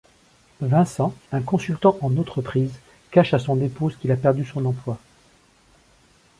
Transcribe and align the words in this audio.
Vincent, 0.61 1.13
un 1.31 1.43
consultant 1.43 1.95
en 2.01 2.17
entreprise, 2.17 2.73
cache 3.11 3.35
à 3.35 3.37
son 3.39 3.61
épouse 3.61 3.95
qu'il 3.97 4.11
a 4.11 4.17
perdu 4.17 4.43
son 4.43 4.65
emploi. 4.65 4.97